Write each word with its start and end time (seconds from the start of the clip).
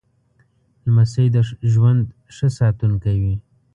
لمسی 0.85 1.27
د 1.35 1.37
ژوند 1.71 2.03
ښه 2.35 2.47
ساتونکی 2.59 3.17
وي. 3.23 3.35